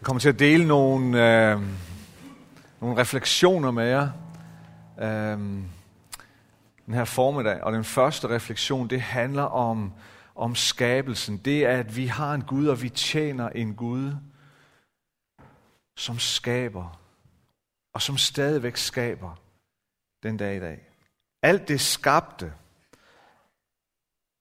Jeg 0.00 0.04
kommer 0.04 0.20
til 0.20 0.28
at 0.28 0.38
dele 0.38 0.68
nogle, 0.68 1.06
øh, 1.06 1.60
nogle 2.80 3.00
refleksioner 3.00 3.70
med 3.70 3.86
jer 3.86 4.10
øh, 4.98 5.38
den 6.86 6.94
her 6.94 7.04
formiddag. 7.04 7.62
Og 7.62 7.72
den 7.72 7.84
første 7.84 8.28
refleksion, 8.28 8.90
det 8.90 9.00
handler 9.00 9.42
om, 9.42 9.92
om 10.34 10.54
skabelsen. 10.54 11.36
Det 11.36 11.64
er, 11.64 11.78
at 11.78 11.96
vi 11.96 12.06
har 12.06 12.34
en 12.34 12.42
Gud, 12.42 12.66
og 12.66 12.82
vi 12.82 12.88
tjener 12.88 13.48
en 13.48 13.74
Gud, 13.74 14.12
som 15.96 16.18
skaber, 16.18 17.00
og 17.94 18.02
som 18.02 18.16
stadigvæk 18.16 18.76
skaber 18.76 19.40
den 20.22 20.36
dag 20.36 20.56
i 20.56 20.60
dag. 20.60 20.88
Alt 21.42 21.68
det 21.68 21.80
skabte 21.80 22.52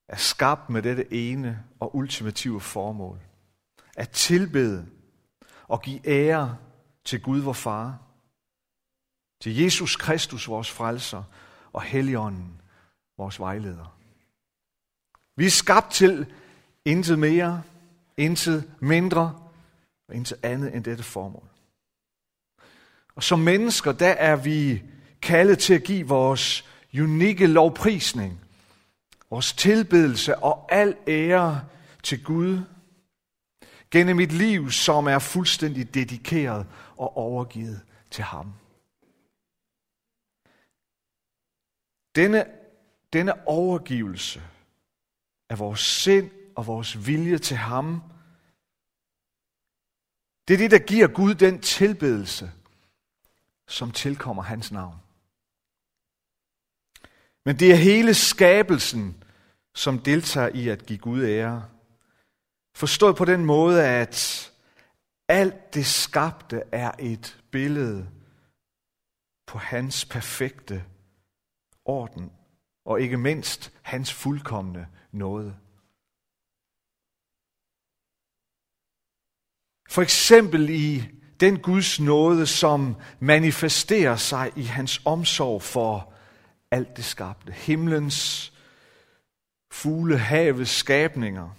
er 0.10 0.18
skabt 0.18 0.70
med 0.70 0.82
dette 0.82 1.14
ene 1.14 1.64
og 1.80 1.96
ultimative 1.96 2.62
formål. 2.62 3.20
At 3.98 4.10
tilbede 4.10 4.86
og 5.70 5.81
give 5.81 6.07
ære 6.07 6.57
til 7.05 7.21
Gud 7.21 7.39
vor 7.39 7.53
Far, 7.53 7.98
til 9.41 9.57
Jesus 9.57 9.95
Kristus, 9.95 10.48
vores 10.48 10.71
frelser, 10.71 11.23
og 11.73 11.81
Helligånden, 11.81 12.61
vores 13.17 13.39
vejleder. 13.39 13.95
Vi 15.35 15.45
er 15.45 15.49
skabt 15.49 15.91
til 15.91 16.34
intet 16.85 17.20
mere, 17.20 17.63
intet 18.17 18.71
mindre 18.80 19.49
og 20.08 20.16
intet 20.16 20.39
andet 20.44 20.75
end 20.75 20.84
dette 20.84 21.03
formål. 21.03 21.49
Og 23.16 23.23
som 23.23 23.39
mennesker, 23.39 23.91
der 23.91 24.09
er 24.09 24.36
vi 24.36 24.83
kaldet 25.22 25.59
til 25.59 25.73
at 25.73 25.83
give 25.83 26.08
vores 26.08 26.66
unikke 26.94 27.47
lovprisning, 27.47 28.39
vores 29.30 29.53
tilbedelse 29.53 30.38
og 30.38 30.67
al 30.72 30.95
ære 31.08 31.61
til 32.03 32.23
Gud, 32.23 32.59
gennem 33.91 34.20
et 34.20 34.31
liv, 34.31 34.71
som 34.71 35.07
er 35.07 35.20
fuldstændig 35.20 35.93
dedikeret 35.93 36.67
og 36.97 37.17
overgivet 37.17 37.81
til 38.11 38.23
ham. 38.23 38.53
Denne, 42.16 42.45
denne 43.14 43.47
overgivelse 43.47 44.41
af 45.49 45.59
vores 45.59 45.80
sind 45.80 46.31
og 46.55 46.67
vores 46.67 47.08
vilje 47.08 47.38
til 47.38 47.58
ham, 47.58 48.03
det 50.47 50.53
er 50.53 50.58
det, 50.58 50.71
der 50.71 50.80
giver 50.80 51.08
Gud 51.08 51.36
den 51.36 51.61
tilbedelse, 51.61 52.52
som 53.67 53.92
tilkommer 53.92 54.44
hans 54.44 54.71
navn. 54.71 54.95
Men 57.45 57.59
det 57.59 57.71
er 57.71 57.75
hele 57.75 58.14
skabelsen, 58.14 59.23
som 59.75 59.99
deltager 59.99 60.49
i 60.49 60.67
at 60.67 60.86
give 60.86 60.99
Gud 60.99 61.23
ære. 61.23 61.69
Forstået 62.80 63.16
på 63.16 63.25
den 63.25 63.45
måde, 63.45 63.88
at 63.88 64.52
alt 65.27 65.73
det 65.73 65.85
skabte 65.85 66.63
er 66.72 66.91
et 66.99 67.44
billede 67.52 68.09
på 69.47 69.58
hans 69.58 70.05
perfekte 70.05 70.83
orden, 71.86 72.31
og 72.86 73.02
ikke 73.02 73.17
mindst 73.17 73.73
hans 73.81 74.13
fuldkommende 74.13 74.88
nåde. 75.11 75.55
For 79.89 80.02
eksempel 80.02 80.69
i 80.69 81.03
den 81.39 81.59
Guds 81.59 81.99
nåde, 81.99 82.47
som 82.47 82.95
manifesterer 83.19 84.16
sig 84.16 84.52
i 84.55 84.64
hans 84.64 85.02
omsorg 85.05 85.61
for 85.61 86.14
alt 86.71 86.97
det 86.97 87.05
skabte. 87.05 87.52
Himlens, 87.52 88.53
fugle, 89.71 90.17
havets 90.17 90.71
skabninger. 90.71 91.49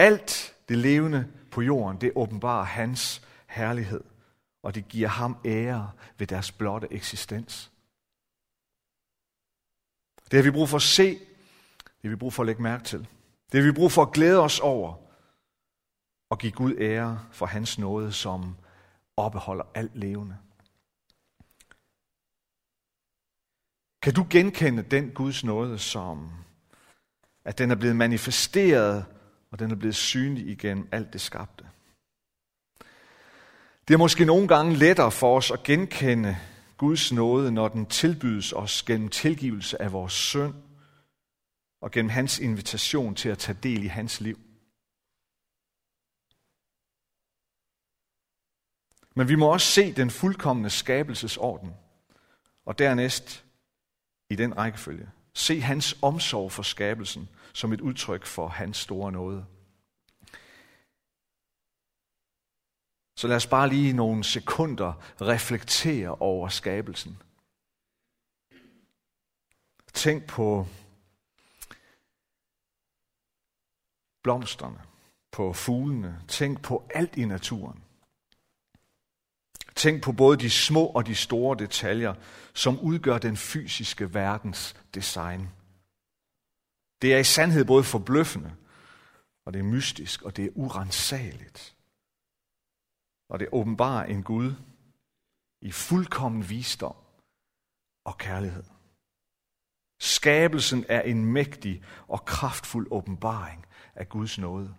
Alt 0.00 0.56
det 0.68 0.78
levende 0.78 1.32
på 1.50 1.62
jorden, 1.62 2.00
det 2.00 2.12
åbenbarer 2.14 2.64
hans 2.64 3.22
herlighed, 3.46 4.04
og 4.62 4.74
det 4.74 4.88
giver 4.88 5.08
ham 5.08 5.36
ære 5.44 5.92
ved 6.18 6.26
deres 6.26 6.52
blotte 6.52 6.88
eksistens. 6.90 7.72
Det 10.30 10.36
har 10.36 10.42
vi 10.42 10.50
brug 10.50 10.68
for 10.68 10.76
at 10.76 10.82
se, 10.82 11.18
det 11.78 12.02
har 12.02 12.08
vi 12.08 12.16
brug 12.16 12.32
for 12.32 12.42
at 12.42 12.46
lægge 12.46 12.62
mærke 12.62 12.84
til. 12.84 13.08
Det 13.52 13.60
har 13.60 13.72
vi 13.72 13.72
brug 13.72 13.92
for 13.92 14.02
at 14.02 14.12
glæde 14.12 14.40
os 14.40 14.60
over, 14.60 14.94
og 16.30 16.38
give 16.38 16.52
Gud 16.52 16.74
ære 16.78 17.26
for 17.32 17.46
hans 17.46 17.78
nåde, 17.78 18.12
som 18.12 18.56
opbeholder 19.16 19.64
alt 19.74 19.96
levende. 19.96 20.36
Kan 24.02 24.14
du 24.14 24.26
genkende 24.30 24.82
den 24.82 25.10
Guds 25.10 25.44
nåde, 25.44 25.78
som 25.78 26.30
at 27.44 27.58
den 27.58 27.70
er 27.70 27.74
blevet 27.74 27.96
manifesteret, 27.96 29.06
og 29.50 29.58
den 29.58 29.70
er 29.70 29.74
blevet 29.74 29.96
synlig 29.96 30.48
igennem 30.48 30.88
alt 30.92 31.12
det 31.12 31.20
skabte? 31.20 31.64
Det 33.88 33.94
er 33.94 33.98
måske 33.98 34.24
nogle 34.24 34.48
gange 34.48 34.76
lettere 34.76 35.10
for 35.10 35.36
os 35.36 35.50
at 35.50 35.62
genkende 35.62 36.36
Guds 36.76 37.12
nåde, 37.12 37.52
når 37.52 37.68
den 37.68 37.86
tilbydes 37.86 38.52
os 38.52 38.82
gennem 38.82 39.08
tilgivelse 39.08 39.82
af 39.82 39.92
vores 39.92 40.12
synd, 40.12 40.54
og 41.80 41.90
gennem 41.90 42.10
hans 42.10 42.38
invitation 42.38 43.14
til 43.14 43.28
at 43.28 43.38
tage 43.38 43.58
del 43.62 43.84
i 43.84 43.86
hans 43.86 44.20
liv. 44.20 44.38
Men 49.16 49.28
vi 49.28 49.34
må 49.34 49.52
også 49.52 49.66
se 49.66 49.92
den 49.92 50.10
fuldkommende 50.10 50.70
skabelsesorden, 50.70 51.74
og 52.64 52.78
dernæst 52.78 53.44
i 54.30 54.36
den 54.36 54.56
rækkefølge. 54.56 55.10
Se 55.34 55.60
hans 55.60 55.98
omsorg 56.02 56.52
for 56.52 56.62
skabelsen 56.62 57.28
som 57.52 57.72
et 57.72 57.80
udtryk 57.80 58.26
for 58.26 58.48
hans 58.48 58.76
store 58.76 59.12
nåde. 59.12 59.46
Så 63.16 63.28
lad 63.28 63.36
os 63.36 63.46
bare 63.46 63.68
lige 63.68 63.92
nogle 63.92 64.24
sekunder 64.24 64.92
reflektere 65.20 66.14
over 66.14 66.48
skabelsen. 66.48 67.22
Tænk 69.92 70.26
på 70.26 70.66
blomsterne, 74.22 74.80
på 75.30 75.52
fuglene, 75.52 76.22
tænk 76.28 76.62
på 76.62 76.88
alt 76.94 77.16
i 77.16 77.24
naturen. 77.24 77.84
Tænk 79.82 80.02
på 80.02 80.12
både 80.12 80.36
de 80.36 80.50
små 80.50 80.86
og 80.86 81.06
de 81.06 81.14
store 81.14 81.58
detaljer, 81.58 82.14
som 82.54 82.80
udgør 82.80 83.18
den 83.18 83.36
fysiske 83.36 84.14
verdens 84.14 84.62
design. 84.94 85.40
Det 87.02 87.14
er 87.14 87.18
i 87.18 87.24
sandhed 87.24 87.64
både 87.64 87.84
forbløffende, 87.84 88.52
og 89.44 89.52
det 89.52 89.58
er 89.58 89.72
mystisk, 89.76 90.22
og 90.22 90.36
det 90.36 90.44
er 90.44 90.50
urensageligt. 90.54 91.76
Og 93.30 93.40
det 93.40 93.48
åbenbarer 93.52 94.04
en 94.04 94.22
Gud 94.22 94.54
i 95.62 95.72
fuldkommen 95.72 96.48
visdom 96.48 96.96
og 98.04 98.18
kærlighed. 98.18 98.64
Skabelsen 100.00 100.84
er 100.88 101.02
en 101.02 101.24
mægtig 101.24 101.84
og 102.08 102.24
kraftfuld 102.24 102.88
åbenbaring 102.90 103.66
af 103.94 104.08
Guds 104.08 104.38
nåde. 104.38 104.74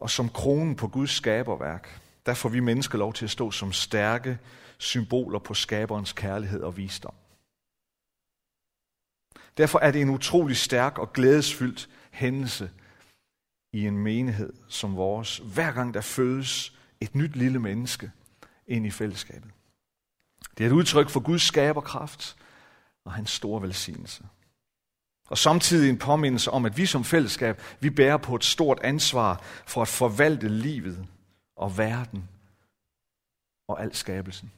Og 0.00 0.10
som 0.10 0.28
kronen 0.28 0.76
på 0.76 0.88
Guds 0.88 1.10
skaberværk, 1.10 2.00
der 2.26 2.34
får 2.34 2.48
vi 2.48 2.60
mennesker 2.60 2.98
lov 2.98 3.12
til 3.12 3.24
at 3.24 3.30
stå 3.30 3.50
som 3.50 3.72
stærke 3.72 4.38
symboler 4.78 5.38
på 5.38 5.54
skaberens 5.54 6.12
kærlighed 6.12 6.60
og 6.60 6.76
visdom. 6.76 7.14
Derfor 9.56 9.78
er 9.78 9.90
det 9.90 10.00
en 10.00 10.10
utrolig 10.10 10.56
stærk 10.56 10.98
og 10.98 11.12
glædesfyldt 11.12 11.88
hændelse 12.10 12.70
i 13.72 13.86
en 13.86 13.98
menighed 13.98 14.52
som 14.68 14.96
vores, 14.96 15.38
hver 15.38 15.72
gang 15.72 15.94
der 15.94 16.00
fødes 16.00 16.78
et 17.00 17.14
nyt 17.14 17.36
lille 17.36 17.58
menneske 17.58 18.12
ind 18.66 18.86
i 18.86 18.90
fællesskabet. 18.90 19.50
Det 20.58 20.64
er 20.64 20.68
et 20.68 20.74
udtryk 20.74 21.08
for 21.08 21.20
Guds 21.20 21.42
skaberkraft 21.42 22.36
og 23.04 23.12
hans 23.12 23.30
store 23.30 23.62
velsignelse. 23.62 24.24
Og 25.28 25.38
samtidig 25.38 25.90
en 25.90 25.98
påmindelse 25.98 26.50
om, 26.50 26.64
at 26.64 26.76
vi 26.76 26.86
som 26.86 27.04
fællesskab, 27.04 27.62
vi 27.80 27.90
bærer 27.90 28.16
på 28.16 28.34
et 28.34 28.44
stort 28.44 28.78
ansvar 28.82 29.42
for 29.66 29.82
at 29.82 29.88
forvalte 29.88 30.48
livet 30.48 31.06
og 31.56 31.78
verden 31.78 32.28
og 33.68 33.82
al 33.82 33.94
skabelsen. 33.94 34.52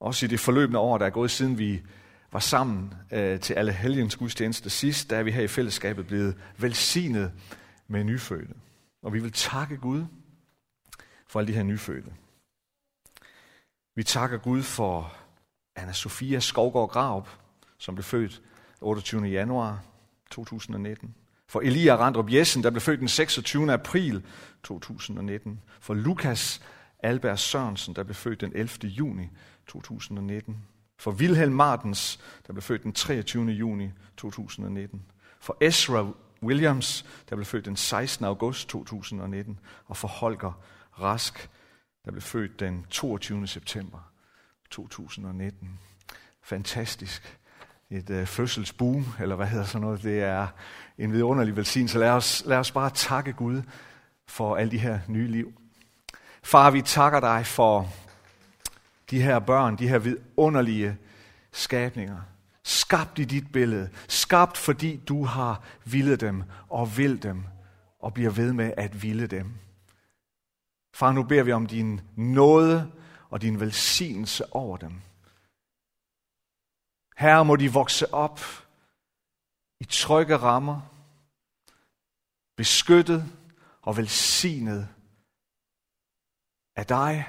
Også 0.00 0.26
i 0.26 0.28
det 0.28 0.40
forløbende 0.40 0.78
år, 0.78 0.98
der 0.98 1.06
er 1.06 1.10
gået 1.10 1.30
siden 1.30 1.58
vi 1.58 1.82
var 2.32 2.38
sammen 2.38 2.94
øh, 3.12 3.40
til 3.40 3.54
alle 3.54 3.72
helgens 3.72 4.16
gudstjeneste 4.16 4.70
sidst, 4.70 5.10
der 5.10 5.16
er 5.16 5.22
vi 5.22 5.32
her 5.32 5.42
i 5.42 5.48
fællesskabet 5.48 6.06
blevet 6.06 6.36
velsignet 6.58 7.32
med 7.88 8.04
nyfødte. 8.04 8.54
Og 9.02 9.12
vi 9.12 9.20
vil 9.20 9.32
takke 9.32 9.76
Gud 9.76 10.04
for 11.26 11.38
alle 11.38 11.48
de 11.48 11.56
her 11.56 11.62
nyfødte. 11.62 12.12
Vi 13.94 14.04
takker 14.04 14.38
Gud 14.38 14.62
for 14.62 15.16
Anna 15.76 15.92
Sofia 15.92 16.40
Skovgaard 16.40 16.90
Graup, 16.90 17.28
som 17.78 17.94
blev 17.94 18.04
født 18.04 18.42
28. 18.80 19.24
januar 19.24 19.82
2019. 20.30 21.14
For 21.46 21.60
Elia 21.60 21.96
Randrup 21.96 22.32
Jessen, 22.32 22.62
der 22.62 22.70
blev 22.70 22.80
født 22.80 23.00
den 23.00 23.08
26. 23.08 23.72
april 23.72 24.24
2019. 24.62 25.60
For 25.80 25.94
Lukas 25.94 26.62
Albert 27.02 27.40
Sørensen, 27.40 27.96
der 27.96 28.02
blev 28.02 28.14
født 28.14 28.40
den 28.40 28.52
11. 28.54 28.68
juni 28.88 29.28
2019. 29.66 30.56
For 30.96 31.10
Wilhelm 31.10 31.52
Martens, 31.52 32.20
der 32.46 32.52
blev 32.52 32.62
født 32.62 32.82
den 32.82 32.92
23. 32.92 33.44
juni 33.50 33.90
2019. 34.16 35.02
For 35.40 35.56
Ezra 35.60 36.12
Williams, 36.42 37.04
der 37.28 37.36
blev 37.36 37.46
født 37.46 37.64
den 37.64 37.76
16. 37.76 38.24
august 38.24 38.68
2019, 38.68 39.58
og 39.86 39.96
for 39.96 40.08
Holger 40.08 40.52
Rask, 41.00 41.50
der 42.04 42.10
blev 42.10 42.22
født 42.22 42.60
den 42.60 42.86
22. 42.90 43.46
september 43.46 44.12
2019. 44.70 45.78
Fantastisk. 46.42 47.39
Et 47.90 48.10
øh, 48.10 48.26
fødselsboom, 48.26 49.06
eller 49.20 49.36
hvad 49.36 49.46
hedder 49.46 49.64
sådan 49.64 49.80
noget. 49.80 50.02
Det 50.02 50.22
er 50.22 50.46
en 50.98 51.12
vidunderlig 51.12 51.56
velsignelse. 51.56 51.98
Lad 51.98 52.10
os, 52.10 52.42
lad 52.46 52.58
os 52.58 52.70
bare 52.70 52.90
takke 52.90 53.32
Gud 53.32 53.62
for 54.28 54.56
alle 54.56 54.70
de 54.70 54.78
her 54.78 54.98
nye 55.08 55.28
liv. 55.28 55.52
Far, 56.42 56.70
vi 56.70 56.82
takker 56.82 57.20
dig 57.20 57.46
for 57.46 57.88
de 59.10 59.22
her 59.22 59.38
børn, 59.38 59.78
de 59.78 59.88
her 59.88 59.98
vidunderlige 59.98 60.96
skabninger. 61.52 62.20
Skabt 62.62 63.18
i 63.18 63.24
dit 63.24 63.52
billede. 63.52 63.88
Skabt, 64.08 64.56
fordi 64.56 64.96
du 64.96 65.24
har 65.24 65.62
villet 65.84 66.20
dem 66.20 66.42
og 66.68 66.96
vil 66.96 67.22
dem 67.22 67.44
og 68.00 68.14
bliver 68.14 68.30
ved 68.30 68.52
med 68.52 68.72
at 68.76 69.02
ville 69.02 69.26
dem. 69.26 69.52
Far, 70.94 71.12
nu 71.12 71.22
beder 71.22 71.42
vi 71.42 71.52
om 71.52 71.66
din 71.66 72.00
nåde 72.16 72.90
og 73.30 73.42
din 73.42 73.60
velsignelse 73.60 74.54
over 74.54 74.76
dem. 74.76 74.92
Her 77.20 77.42
må 77.42 77.56
de 77.56 77.72
vokse 77.72 78.14
op 78.14 78.40
i 79.80 79.84
trygge 79.84 80.36
rammer, 80.36 80.80
beskyttet 82.56 83.32
og 83.82 83.96
velsignet 83.96 84.88
af 86.76 86.86
dig, 86.86 87.28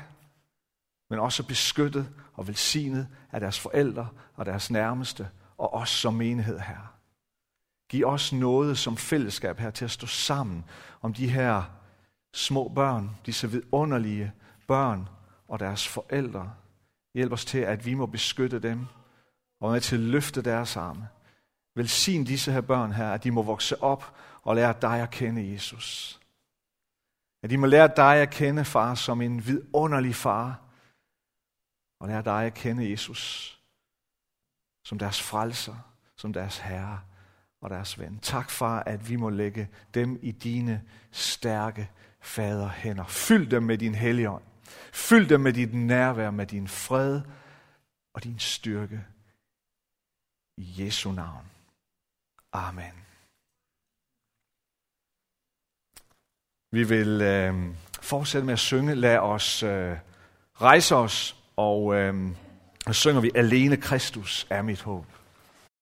men 1.09 1.19
også 1.19 1.47
beskyttet 1.47 2.13
og 2.33 2.47
velsignet 2.47 3.07
af 3.31 3.39
deres 3.39 3.59
forældre 3.59 4.09
og 4.35 4.45
deres 4.45 4.71
nærmeste, 4.71 5.29
og 5.57 5.73
os 5.73 5.89
som 5.89 6.13
menighed 6.13 6.59
her. 6.59 6.97
Giv 7.89 8.05
os 8.05 8.33
noget 8.33 8.77
som 8.77 8.97
fællesskab 8.97 9.59
her 9.59 9.71
til 9.71 9.85
at 9.85 9.91
stå 9.91 10.07
sammen 10.07 10.65
om 11.01 11.13
de 11.13 11.29
her 11.29 11.63
små 12.33 12.67
børn, 12.75 13.17
disse 13.25 13.51
vidunderlige 13.51 14.31
børn 14.67 15.09
og 15.47 15.59
deres 15.59 15.87
forældre. 15.87 16.53
Hjælp 17.13 17.31
os 17.31 17.45
til, 17.45 17.59
at 17.59 17.85
vi 17.85 17.93
må 17.93 18.05
beskytte 18.05 18.59
dem 18.59 18.87
og 19.61 19.71
med 19.71 19.81
til 19.81 19.95
at 19.95 20.01
løfte 20.01 20.41
deres 20.41 20.77
arme. 20.77 21.07
Velsign 21.75 22.23
disse 22.23 22.51
her 22.51 22.61
børn 22.61 22.91
her, 22.91 23.11
at 23.11 23.23
de 23.23 23.31
må 23.31 23.41
vokse 23.41 23.83
op 23.83 24.15
og 24.43 24.55
lære 24.55 24.75
dig 24.81 25.01
at 25.01 25.11
kende, 25.11 25.51
Jesus. 25.53 26.19
At 27.43 27.49
de 27.49 27.57
må 27.57 27.65
lære 27.65 27.89
dig 27.95 28.15
at 28.15 28.29
kende, 28.29 28.65
far, 28.65 28.95
som 28.95 29.21
en 29.21 29.47
vidunderlig 29.47 30.15
far. 30.15 30.59
Og 31.99 32.07
lære 32.07 32.21
dig 32.21 32.45
at 32.45 32.53
kende, 32.53 32.91
Jesus, 32.91 33.59
som 34.85 34.99
deres 34.99 35.21
frelser, 35.21 35.75
som 36.17 36.33
deres 36.33 36.57
herre 36.57 36.99
og 37.61 37.69
deres 37.69 37.99
ven. 37.99 38.19
Tak, 38.19 38.49
far, 38.49 38.83
at 38.83 39.09
vi 39.09 39.15
må 39.15 39.29
lægge 39.29 39.69
dem 39.93 40.19
i 40.21 40.31
dine 40.31 40.83
stærke 41.11 41.89
faderhænder. 42.21 43.05
Fyld 43.07 43.49
dem 43.49 43.63
med 43.63 43.77
din 43.77 43.95
helligånd. 43.95 44.43
Fyld 44.93 45.27
dem 45.29 45.41
med 45.41 45.53
dit 45.53 45.73
nærvær, 45.73 46.31
med 46.31 46.45
din 46.45 46.67
fred 46.67 47.21
og 48.13 48.23
din 48.23 48.39
styrke. 48.39 49.05
I 50.57 50.83
Jesu 50.83 51.11
navn. 51.11 51.45
Amen. 52.53 52.93
Vi 56.71 56.83
vil 56.83 57.21
øh, 57.21 57.75
fortsætte 58.01 58.45
med 58.45 58.53
at 58.53 58.59
synge. 58.59 58.95
Lad 58.95 59.17
os 59.17 59.63
øh, 59.63 59.97
rejse 60.61 60.95
os, 60.95 61.35
og 61.55 61.95
øh, 61.95 62.31
så 62.87 62.93
synger 62.93 63.21
vi 63.21 63.31
Alene 63.35 63.77
Kristus 63.77 64.47
er 64.49 64.61
mit 64.61 64.81
håb. 64.81 65.20